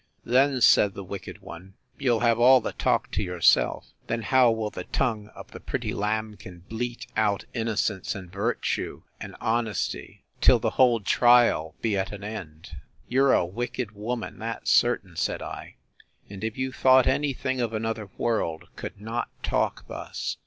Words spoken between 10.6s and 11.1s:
whole